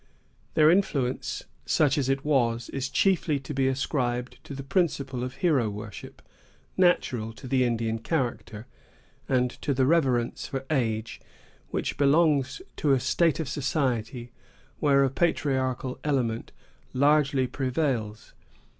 [0.55, 5.35] Their influence, such as it was, is chiefly to be ascribed to the principle of
[5.35, 6.23] hero worship,
[6.75, 8.65] natural to the Indian character,
[9.29, 11.21] and to the reverence for age,
[11.69, 14.31] which belongs to a state of society
[14.79, 16.51] where a patriarchal element
[16.93, 18.33] largely prevails.